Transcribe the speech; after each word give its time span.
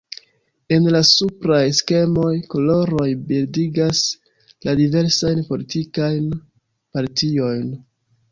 En 0.75 0.85
la 0.93 1.01
supraj 1.09 1.65
skemoj, 1.79 2.31
koloroj 2.53 3.05
bildigas 3.27 4.01
la 4.69 4.75
diversajn 4.81 5.45
politikajn 5.51 6.27
partiojn. 6.97 7.71